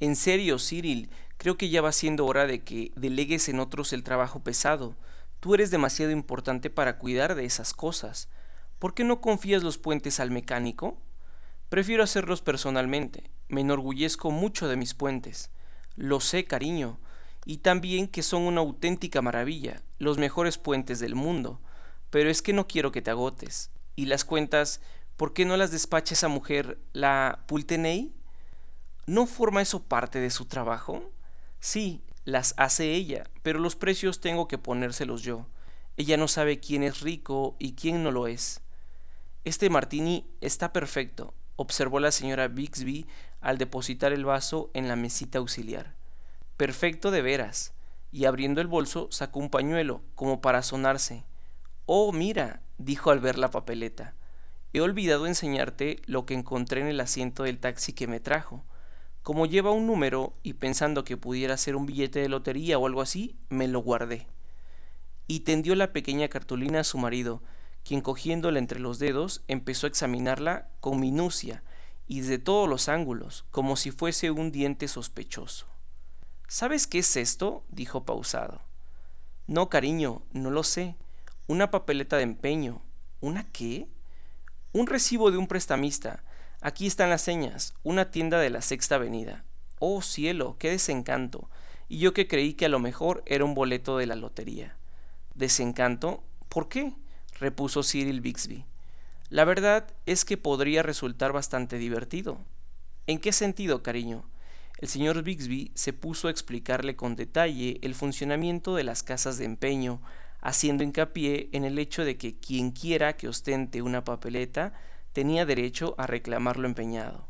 [0.00, 4.02] En serio, Cyril, creo que ya va siendo hora de que delegues en otros el
[4.02, 4.96] trabajo pesado.
[5.38, 8.28] Tú eres demasiado importante para cuidar de esas cosas.
[8.80, 10.96] ¿Por qué no confías los puentes al mecánico?
[11.68, 13.30] Prefiero hacerlos personalmente.
[13.46, 15.50] Me enorgullezco mucho de mis puentes.
[15.96, 16.98] Lo sé, cariño,
[17.44, 21.60] y también que son una auténtica maravilla, los mejores puentes del mundo,
[22.08, 23.70] pero es que no quiero que te agotes.
[23.96, 24.80] Y las cuentas,
[25.18, 28.14] ¿por qué no las despacha esa mujer, la Pulteney?
[29.04, 31.12] ¿No forma eso parte de su trabajo?
[31.58, 35.48] Sí, las hace ella, pero los precios tengo que ponérselos yo.
[35.98, 38.62] Ella no sabe quién es rico y quién no lo es.
[39.44, 43.06] Este martini está perfecto, observó la señora Bixby
[43.40, 45.94] al depositar el vaso en la mesita auxiliar.
[46.58, 47.72] Perfecto de veras.
[48.12, 51.24] Y abriendo el bolso sacó un pañuelo, como para sonarse.
[51.86, 54.14] Oh, mira, dijo al ver la papeleta.
[54.74, 58.64] He olvidado enseñarte lo que encontré en el asiento del taxi que me trajo.
[59.22, 63.00] Como lleva un número y pensando que pudiera ser un billete de lotería o algo
[63.00, 64.26] así, me lo guardé.
[65.26, 67.42] Y tendió la pequeña cartulina a su marido,
[67.84, 71.62] quien cogiéndola entre los dedos empezó a examinarla con minucia
[72.06, 75.66] y desde todos los ángulos, como si fuese un diente sospechoso.
[76.48, 77.64] ¿Sabes qué es esto?
[77.68, 78.62] dijo pausado.
[79.46, 80.96] No, cariño, no lo sé.
[81.46, 82.82] Una papeleta de empeño.
[83.20, 83.88] ¿Una qué?
[84.72, 86.24] Un recibo de un prestamista.
[86.60, 87.74] Aquí están las señas.
[87.84, 89.44] Una tienda de la Sexta Avenida.
[89.78, 91.48] Oh cielo, qué desencanto.
[91.88, 94.76] Y yo que creí que a lo mejor era un boleto de la lotería.
[95.34, 96.24] ¿Desencanto?
[96.48, 96.94] ¿Por qué?
[97.40, 98.66] Repuso Cyril Bixby.
[99.30, 102.38] La verdad es que podría resultar bastante divertido.
[103.06, 104.28] ¿En qué sentido, cariño?
[104.78, 109.46] El señor Bixby se puso a explicarle con detalle el funcionamiento de las casas de
[109.46, 110.00] empeño,
[110.40, 114.72] haciendo hincapié en el hecho de que quien quiera que ostente una papeleta
[115.12, 117.28] tenía derecho a reclamar lo empeñado.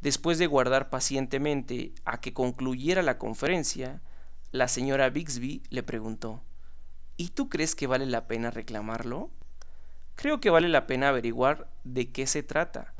[0.00, 4.00] Después de guardar pacientemente a que concluyera la conferencia,
[4.50, 6.42] la señora Bixby le preguntó
[7.16, 9.30] ¿Y tú crees que vale la pena reclamarlo?
[10.16, 12.94] Creo que vale la pena averiguar de qué se trata.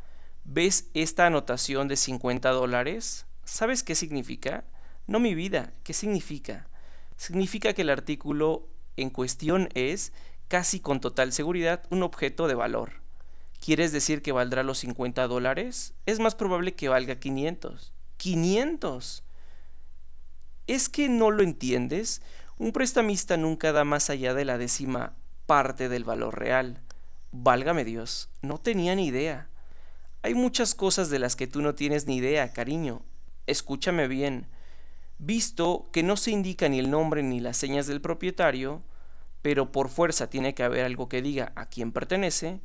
[0.45, 3.27] ¿Ves esta anotación de 50 dólares?
[3.45, 4.65] ¿Sabes qué significa?
[5.07, 6.69] No mi vida, ¿qué significa?
[7.17, 10.13] Significa que el artículo en cuestión es,
[10.49, 13.03] casi con total seguridad, un objeto de valor.
[13.65, 15.95] ¿Quieres decir que valdrá los 50 dólares?
[16.07, 17.93] Es más probable que valga 500.
[18.19, 19.23] ¡500!
[20.67, 22.23] ¿Es que no lo entiendes?
[22.59, 25.13] Un prestamista nunca da más allá de la décima
[25.45, 26.81] parte del valor real.
[27.31, 29.51] Válgame Dios, no tenía ni idea.
[30.23, 33.03] Hay muchas cosas de las que tú no tienes ni idea, cariño.
[33.47, 34.47] Escúchame bien.
[35.19, 38.83] Visto que no se indica ni el nombre ni las señas del propietario,
[39.43, 42.63] pero por fuerza tiene que haber algo que diga a quién pertenece,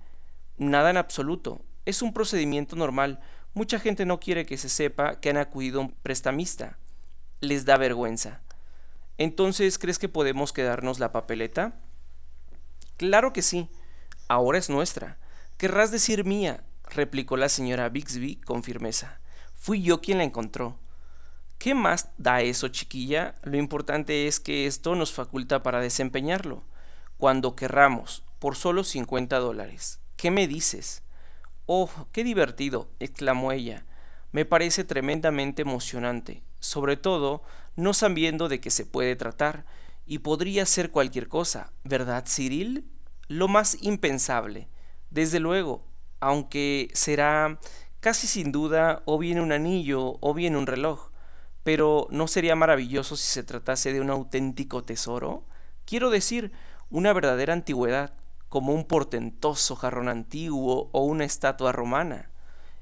[0.58, 1.66] nada en absoluto.
[1.86, 3.20] Es un procedimiento normal.
[3.54, 6.78] Mucha gente no quiere que se sepa que han acudido a un prestamista.
[7.42, 8.42] Les da vergüenza.
[9.22, 11.76] Entonces, ¿crees que podemos quedarnos la papeleta?
[12.98, 13.70] Claro que sí.
[14.28, 15.20] Ahora es nuestra.
[15.60, 16.64] Querrás decir mía.
[16.90, 19.22] replicó la señora Bixby con firmeza.
[19.54, 20.80] Fui yo quien la encontró.
[21.60, 23.36] ¿Qué más da eso, chiquilla?
[23.44, 26.64] Lo importante es que esto nos faculta para desempeñarlo.
[27.18, 30.00] Cuando querramos, por solo 50 dólares.
[30.18, 31.04] ¿Qué me dices?
[31.68, 33.86] Oh, qué divertido, exclamó ella.
[34.32, 37.44] Me parece tremendamente emocionante, sobre todo
[37.76, 39.66] no sabiendo de qué se puede tratar,
[40.06, 42.92] y podría ser cualquier cosa, ¿verdad, Cyril?
[43.28, 44.68] Lo más impensable.
[45.10, 45.86] Desde luego,
[46.20, 47.60] aunque será
[48.02, 51.12] casi sin duda o bien un anillo o bien un reloj.
[51.64, 55.46] Pero ¿no sería maravilloso si se tratase de un auténtico tesoro?
[55.86, 56.52] Quiero decir,
[56.90, 58.14] una verdadera antigüedad,
[58.50, 62.32] como un portentoso jarrón antiguo o una estatua romana.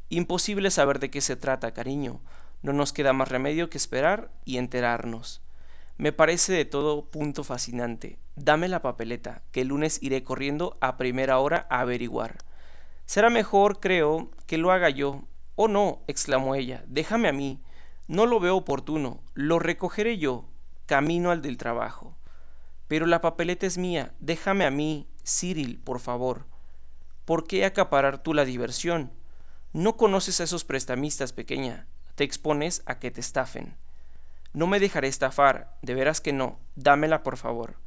[0.07, 2.21] Imposible saber de qué se trata, cariño.
[2.61, 5.41] No nos queda más remedio que esperar y enterarnos.
[5.97, 8.19] Me parece de todo punto fascinante.
[8.35, 12.37] Dame la papeleta, que el lunes iré corriendo a primera hora a averiguar.
[13.05, 15.23] Será mejor, creo, que lo haga yo.
[15.55, 17.61] Oh no, exclamó ella, déjame a mí.
[18.07, 20.45] No lo veo oportuno, lo recogeré yo,
[20.85, 22.15] camino al del trabajo.
[22.87, 26.45] Pero la papeleta es mía, déjame a mí, Cyril, por favor.
[27.25, 29.11] ¿Por qué acaparar tú la diversión?
[29.73, 31.88] No conoces a esos prestamistas, pequeña.
[32.19, 33.77] Te expones a que te estafen.
[34.51, 36.59] No me dejaré estafar, de veras que no.
[36.75, 37.77] Dámela, por favor.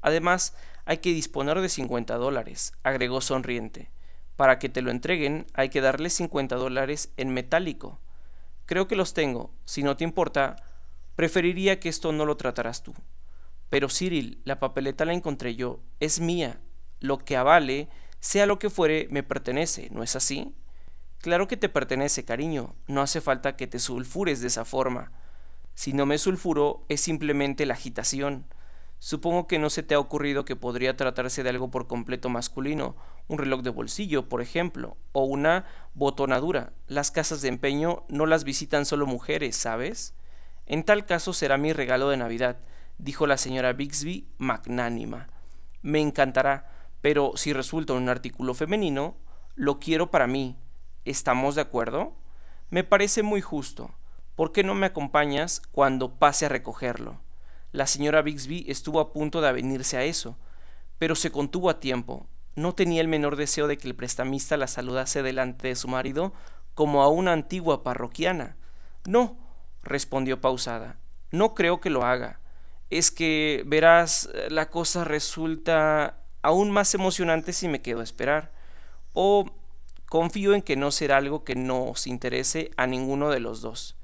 [0.00, 0.54] Además,
[0.86, 3.90] hay que disponer de cincuenta dólares, agregó sonriente.
[4.36, 8.00] Para que te lo entreguen, hay que darle cincuenta dólares en metálico.
[8.64, 9.52] Creo que los tengo.
[9.66, 10.56] Si no te importa,
[11.14, 12.94] preferiría que esto no lo trataras tú.
[13.68, 15.80] Pero Cyril, la papeleta la encontré yo.
[16.00, 16.62] Es mía.
[17.00, 20.54] Lo que avale, sea lo que fuere, me pertenece, ¿no es así?
[21.22, 22.74] Claro que te pertenece, cariño.
[22.88, 25.12] No hace falta que te sulfures de esa forma.
[25.72, 28.44] Si no me sulfuro, es simplemente la agitación.
[28.98, 32.96] Supongo que no se te ha ocurrido que podría tratarse de algo por completo masculino,
[33.28, 36.72] un reloj de bolsillo, por ejemplo, o una botonadura.
[36.88, 40.14] Las casas de empeño no las visitan solo mujeres, ¿sabes?
[40.66, 42.58] En tal caso será mi regalo de Navidad,
[42.98, 45.28] dijo la señora Bixby magnánima.
[45.82, 46.68] Me encantará,
[47.00, 49.16] pero si resulta un artículo femenino,
[49.54, 50.56] lo quiero para mí.
[51.04, 52.14] ¿Estamos de acuerdo?
[52.70, 53.90] Me parece muy justo.
[54.36, 57.20] ¿Por qué no me acompañas cuando pase a recogerlo?
[57.72, 60.36] La señora Bixby estuvo a punto de avenirse a eso,
[60.98, 64.66] pero se contuvo a tiempo, no tenía el menor deseo de que el prestamista la
[64.66, 66.32] saludase delante de su marido
[66.74, 68.56] como a una antigua parroquiana.
[69.06, 69.36] No,
[69.82, 70.98] respondió pausada,
[71.30, 72.40] no creo que lo haga.
[72.90, 78.52] Es que, verás, la cosa resulta aún más emocionante si me quedo a esperar.
[79.14, 79.46] O
[80.12, 83.96] confío en que no será algo que no os interese a ninguno de los dos.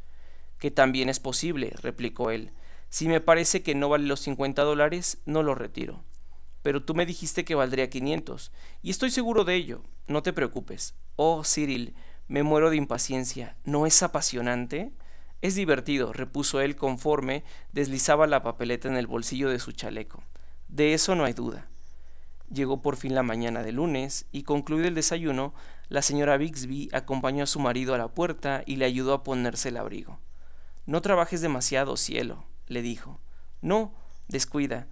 [0.58, 2.50] Que también es posible, replicó él.
[2.88, 6.02] Si me parece que no vale los cincuenta dólares, no lo retiro
[6.62, 10.94] pero tú me dijiste que valdría 500, y estoy seguro de ello, no te preocupes.
[11.16, 11.94] Oh, Cyril,
[12.26, 14.92] me muero de impaciencia, ¿no es apasionante?
[15.40, 20.22] Es divertido, repuso él conforme deslizaba la papeleta en el bolsillo de su chaleco.
[20.68, 21.68] De eso no hay duda.
[22.52, 25.54] Llegó por fin la mañana de lunes, y concluido el desayuno,
[25.88, 29.70] la señora Bixby acompañó a su marido a la puerta y le ayudó a ponerse
[29.70, 30.18] el abrigo.
[30.86, 33.20] No trabajes demasiado, cielo, le dijo.
[33.62, 33.94] No,
[34.28, 34.86] descuida,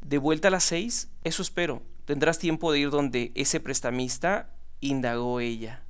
[0.00, 1.82] de vuelta a las seis, eso espero.
[2.04, 5.82] Tendrás tiempo de ir donde ese prestamista, indagó ella.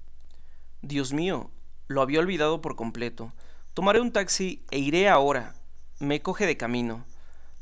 [0.80, 1.50] Dios mío,
[1.86, 3.32] lo había olvidado por completo.
[3.74, 5.54] Tomaré un taxi e iré ahora.
[5.98, 7.04] Me coge de camino.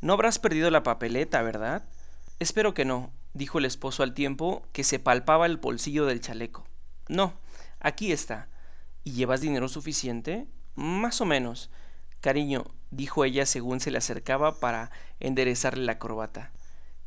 [0.01, 1.85] No habrás perdido la papeleta, ¿verdad?
[2.39, 6.65] Espero que no, dijo el esposo al tiempo que se palpaba el bolsillo del chaleco.
[7.09, 7.35] No,
[7.81, 8.49] aquí está.
[9.05, 10.47] ¿Y llevas dinero suficiente?
[10.75, 11.71] Más o menos.
[12.21, 14.91] Cariño, dijo ella según se le acercaba para
[15.21, 16.53] enderezarle la corbata,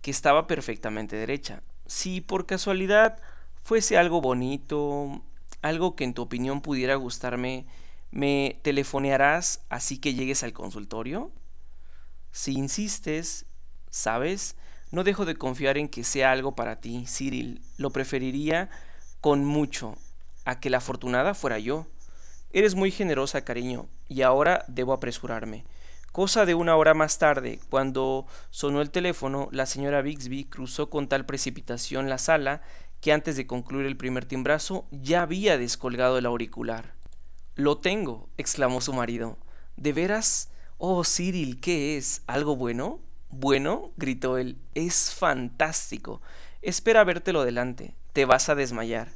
[0.01, 1.63] que estaba perfectamente derecha.
[1.87, 3.19] Si por casualidad
[3.63, 5.23] fuese algo bonito,
[5.61, 7.65] algo que en tu opinión pudiera gustarme,
[8.11, 11.31] ¿me telefonearás así que llegues al consultorio?
[12.31, 13.45] Si insistes,
[13.89, 14.55] ¿sabes?
[14.91, 17.61] No dejo de confiar en que sea algo para ti, Cyril.
[17.77, 18.69] Lo preferiría
[19.21, 19.97] con mucho
[20.45, 21.87] a que la afortunada fuera yo.
[22.51, 25.65] Eres muy generosa, cariño, y ahora debo apresurarme.
[26.11, 31.07] Cosa de una hora más tarde, cuando sonó el teléfono, la señora Bixby cruzó con
[31.07, 32.63] tal precipitación la sala
[32.99, 36.95] que antes de concluir el primer timbrazo ya había descolgado el auricular.
[37.55, 39.37] Lo tengo, exclamó su marido.
[39.77, 40.49] ¿De veras?
[40.77, 42.23] Oh, Cyril, ¿qué es?
[42.25, 42.99] ¿Algo bueno?
[43.29, 46.21] Bueno, gritó él, es fantástico.
[46.61, 47.93] Espera vértelo delante.
[48.13, 49.09] Te vas a desmayar.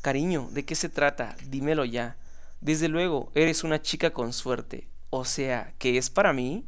[0.00, 1.36] Cariño, ¿de qué se trata?
[1.46, 2.16] Dímelo ya.
[2.60, 4.88] Desde luego, eres una chica con suerte.
[5.10, 6.66] O sea, ¿que es para mí?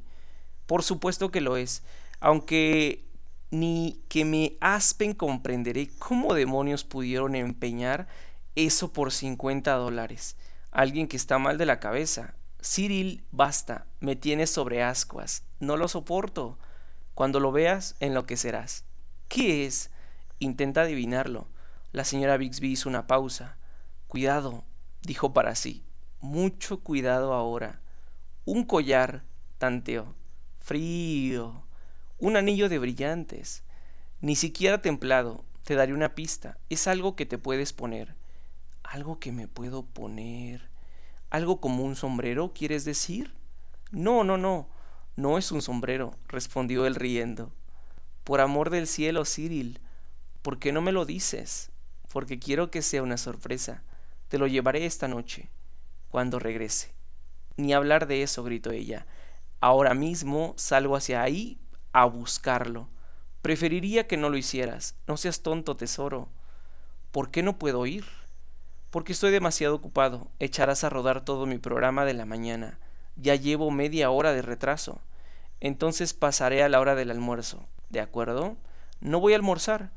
[0.67, 1.83] Por supuesto que lo es,
[2.21, 3.05] aunque
[3.51, 8.07] ni que me aspen comprenderé cómo demonios pudieron empeñar
[8.57, 10.37] Eso por 50 dólares.
[10.73, 12.35] Alguien que está mal de la cabeza.
[12.63, 15.45] Cyril, basta, me tienes sobre ascuas.
[15.61, 16.59] No lo soporto.
[17.15, 18.85] Cuando lo veas, enloquecerás.
[19.29, 19.91] ¿Qué es?
[20.41, 21.47] Intenta adivinarlo.
[21.93, 23.57] La señora Bixby hizo una pausa.
[24.07, 24.65] Cuidado,
[25.03, 25.85] dijo para sí.
[26.21, 27.81] Mucho cuidado ahora.
[28.45, 29.25] Un collar,
[29.59, 30.15] tanteó.
[30.61, 31.67] Frío.
[32.19, 33.65] Un anillo de brillantes.
[34.21, 35.45] Ni siquiera templado.
[35.65, 36.59] Te daré una pista.
[36.69, 38.15] Es algo que te puedes poner.
[38.85, 40.71] Algo que me puedo poner.
[41.29, 43.35] ¿Algo como un sombrero, quieres decir?
[43.91, 44.69] No, no, no.
[45.17, 47.53] No es un sombrero, respondió él riendo.
[48.25, 49.81] Por amor del cielo, Cyril,
[50.43, 51.71] ¿por qué no me lo dices?
[52.13, 53.83] Porque quiero que sea una sorpresa.
[54.29, 55.51] Te lo llevaré esta noche,
[56.09, 56.93] cuando regrese.
[57.57, 59.07] Ni hablar de eso, gritó ella.
[59.61, 61.59] Ahora mismo salgo hacia ahí
[61.93, 62.89] a buscarlo.
[63.43, 64.95] Preferiría que no lo hicieras.
[65.07, 66.29] No seas tonto, tesoro.
[67.11, 68.05] ¿Por qué no puedo ir?
[68.91, 70.31] Porque estoy demasiado ocupado.
[70.39, 72.79] Echarás a rodar todo mi programa de la mañana.
[73.17, 75.01] Ya llevo media hora de retraso.
[75.61, 77.69] Entonces pasaré a la hora del almuerzo.
[77.89, 78.57] ¿De acuerdo?
[79.01, 79.91] No voy a almorzar.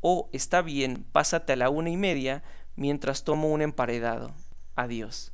[0.00, 2.42] Oh, está bien, pásate a la una y media
[2.74, 4.34] mientras tomo un emparedado.
[4.74, 5.32] Adiós.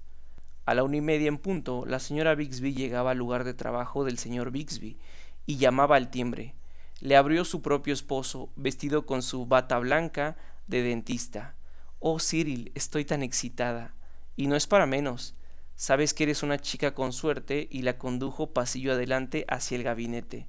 [0.64, 4.04] A la una y media en punto, la señora Bixby llegaba al lugar de trabajo
[4.04, 4.98] del señor Bixby
[5.46, 6.56] y llamaba al timbre.
[7.00, 10.36] Le abrió su propio esposo, vestido con su bata blanca
[10.66, 11.54] de dentista.
[12.00, 13.94] Oh, Cyril, estoy tan excitada.
[14.34, 15.36] Y no es para menos.
[15.76, 20.48] Sabes que eres una chica con suerte y la condujo pasillo adelante hacia el gabinete.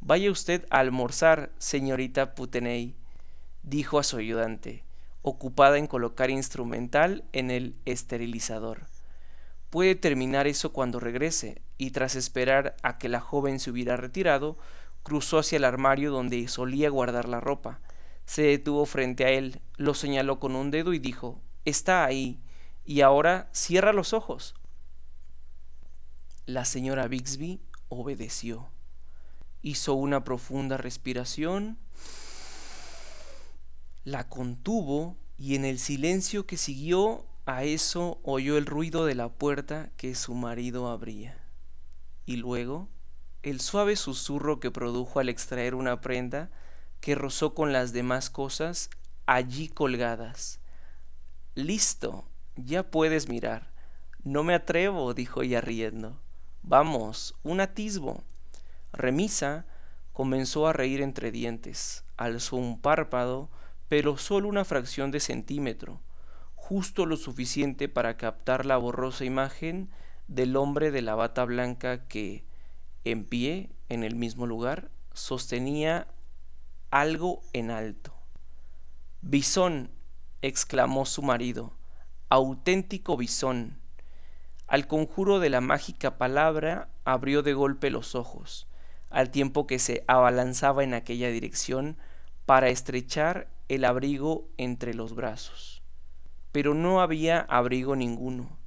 [0.00, 2.94] Vaya usted a almorzar, señorita Puteney,
[3.62, 4.84] dijo a su ayudante
[5.22, 8.86] ocupada en colocar instrumental en el esterilizador.
[9.70, 14.56] Puede terminar eso cuando regrese, y tras esperar a que la joven se hubiera retirado,
[15.02, 17.80] cruzó hacia el armario donde solía guardar la ropa.
[18.24, 22.40] Se detuvo frente a él, lo señaló con un dedo y dijo Está ahí,
[22.84, 24.54] y ahora cierra los ojos.
[26.46, 28.68] La señora Bixby obedeció.
[29.60, 31.78] Hizo una profunda respiración
[34.08, 39.28] la contuvo y en el silencio que siguió a eso oyó el ruido de la
[39.28, 41.36] puerta que su marido abría.
[42.24, 42.88] Y luego
[43.42, 46.50] el suave susurro que produjo al extraer una prenda
[47.00, 48.88] que rozó con las demás cosas
[49.26, 50.60] allí colgadas.
[51.54, 52.24] Listo,
[52.56, 53.70] ya puedes mirar.
[54.24, 56.18] No me atrevo, dijo ella riendo.
[56.62, 58.24] Vamos, un atisbo.
[58.90, 59.66] Remisa
[60.14, 63.50] comenzó a reír entre dientes, alzó un párpado,
[63.88, 66.00] pero solo una fracción de centímetro,
[66.54, 69.90] justo lo suficiente para captar la borrosa imagen
[70.26, 72.44] del hombre de la bata blanca que,
[73.04, 76.06] en pie, en el mismo lugar, sostenía
[76.90, 78.14] algo en alto.
[79.22, 79.90] Bisón,
[80.42, 81.72] exclamó su marido,
[82.28, 83.78] auténtico bisón.
[84.66, 88.68] Al conjuro de la mágica palabra abrió de golpe los ojos,
[89.08, 91.96] al tiempo que se abalanzaba en aquella dirección
[92.44, 95.82] para estrechar el abrigo entre los brazos.
[96.52, 98.58] Pero no había abrigo ninguno.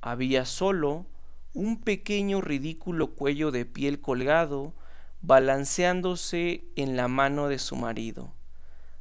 [0.00, 1.06] Había solo
[1.52, 4.74] un pequeño ridículo cuello de piel colgado,
[5.22, 8.32] balanceándose en la mano de su marido.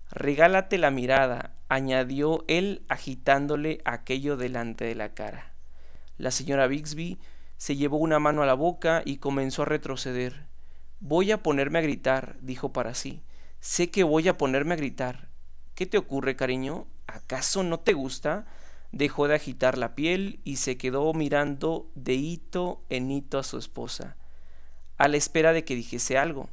[0.09, 5.53] Regálate la mirada, añadió él agitándole aquello delante de la cara.
[6.17, 7.19] La señora Bixby
[7.57, 10.47] se llevó una mano a la boca y comenzó a retroceder.
[10.99, 13.21] Voy a ponerme a gritar, dijo para sí.
[13.59, 15.29] Sé que voy a ponerme a gritar.
[15.75, 16.87] ¿Qué te ocurre, cariño?
[17.05, 18.45] ¿Acaso no te gusta?
[18.93, 23.57] Dejó de agitar la piel y se quedó mirando de hito en hito a su
[23.57, 24.15] esposa,
[24.97, 26.49] a la espera de que dijese algo.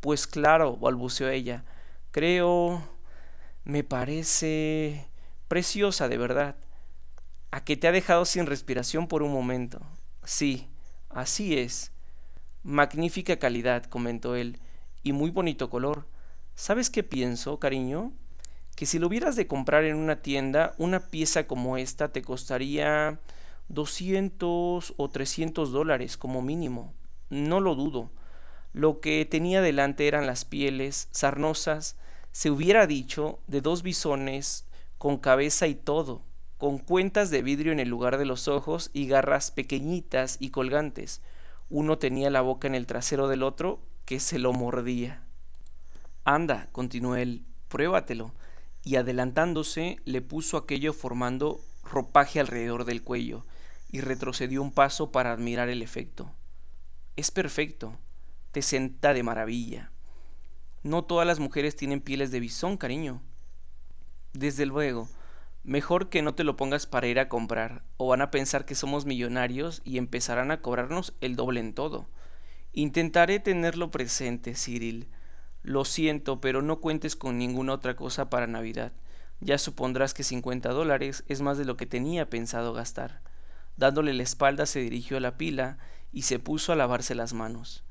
[0.00, 1.64] Pues claro, balbuceó ella.
[2.10, 2.86] Creo...
[3.64, 5.08] me parece...
[5.48, 6.56] preciosa, de verdad.
[7.50, 9.80] A que te ha dejado sin respiración por un momento.
[10.22, 10.68] Sí,
[11.08, 11.92] así es.
[12.62, 14.60] Magnífica calidad, comentó él,
[15.02, 16.06] y muy bonito color.
[16.54, 18.12] ¿Sabes qué pienso, cariño?
[18.76, 23.18] Que si lo hubieras de comprar en una tienda, una pieza como esta te costaría
[23.68, 26.92] 200 o 300 dólares como mínimo.
[27.30, 28.10] No lo dudo.
[28.74, 31.96] Lo que tenía delante eran las pieles sarnosas,
[32.32, 34.66] se hubiera dicho, de dos bisones,
[34.98, 36.22] con cabeza y todo,
[36.58, 41.22] con cuentas de vidrio en el lugar de los ojos y garras pequeñitas y colgantes.
[41.70, 45.22] Uno tenía la boca en el trasero del otro, que se lo mordía.
[46.24, 48.32] Anda, continuó él, pruébatelo
[48.86, 53.44] y adelantándose le puso aquello formando ropaje alrededor del cuello
[53.90, 56.32] y retrocedió un paso para admirar el efecto.
[57.16, 57.98] Es perfecto,
[58.52, 59.90] te senta de maravilla.
[60.84, 63.20] No todas las mujeres tienen pieles de bisón, cariño.
[64.32, 65.08] Desde luego,
[65.66, 68.76] Mejor que no te lo pongas para ir a comprar, o van a pensar que
[68.76, 72.06] somos millonarios y empezarán a cobrarnos el doble en todo.
[72.72, 75.08] Intentaré tenerlo presente, Cyril.
[75.66, 78.92] Lo siento, pero no cuentes con ninguna otra cosa para Navidad.
[79.40, 83.20] Ya supondrás que 50 dólares es más de lo que tenía pensado gastar.
[83.76, 85.78] Dándole la espalda se dirigió a la pila
[86.12, 87.82] y se puso a lavarse las manos.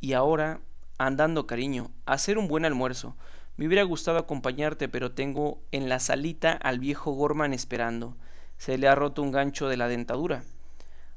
[0.00, 0.60] Y ahora,
[0.98, 3.16] andando cariño, a hacer un buen almuerzo.
[3.56, 8.16] Me hubiera gustado acompañarte, pero tengo en la salita al viejo Gorman esperando.
[8.56, 10.42] Se le ha roto un gancho de la dentadura.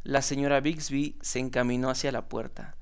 [0.04, 2.78] La señora Bixby se encaminó hacia la puerta.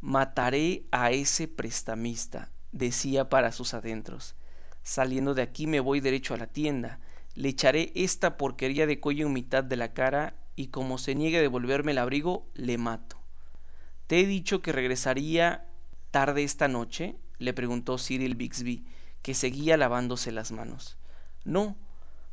[0.00, 4.34] Mataré a ese prestamista, decía para sus adentros.
[4.82, 6.98] Saliendo de aquí me voy derecho a la tienda.
[7.34, 11.38] Le echaré esta porquería de cuello en mitad de la cara y como se niegue
[11.38, 13.20] a devolverme el abrigo, le mato.
[14.06, 15.66] ¿Te he dicho que regresaría
[16.10, 17.16] tarde esta noche?
[17.38, 18.84] le preguntó Cyril Bixby,
[19.22, 20.96] que seguía lavándose las manos.
[21.44, 21.76] No,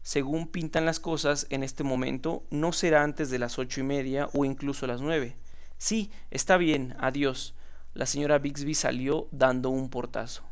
[0.02, 4.30] según pintan las cosas en este momento, no será antes de las ocho y media
[4.34, 5.36] o incluso las nueve.
[5.78, 7.56] Sí, está bien, adiós.
[8.00, 10.44] La señora Bixby salió dando un portazo.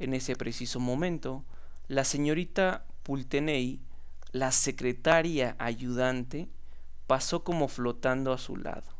[0.00, 1.44] En ese preciso momento,
[1.86, 3.80] la señorita Pulteney,
[4.32, 6.48] la secretaria ayudante,
[7.06, 8.96] pasó como flotando a su lado,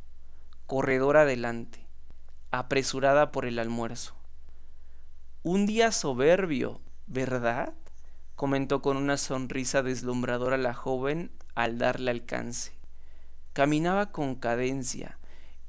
[0.66, 1.84] corredor adelante,
[2.52, 4.14] apresurada por el almuerzo.
[5.42, 7.74] Un día soberbio, ¿verdad?
[8.36, 12.74] comentó con una sonrisa deslumbradora la joven al darle alcance.
[13.52, 15.18] Caminaba con cadencia,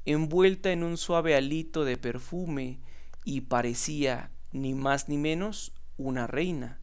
[0.04, 2.80] envuelta en un suave alito de perfume,
[3.24, 6.80] y parecía, ni más ni menos, una reina,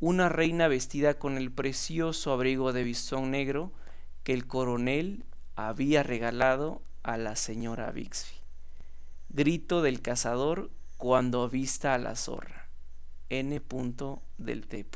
[0.00, 3.72] una reina vestida con el precioso abrigo de bisón negro
[4.22, 5.24] que el coronel
[5.56, 8.36] había regalado a la señora Bixby.
[9.28, 12.68] Grito del cazador cuando avista a la zorra.
[13.28, 13.60] N.
[14.38, 14.86] del T.